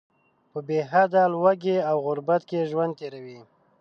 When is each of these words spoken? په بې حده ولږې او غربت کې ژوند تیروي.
په 0.51 0.59
بې 0.67 0.79
حده 0.91 1.23
ولږې 1.43 1.77
او 1.89 1.97
غربت 2.05 2.41
کې 2.49 2.69
ژوند 2.71 2.93
تیروي. 2.99 3.39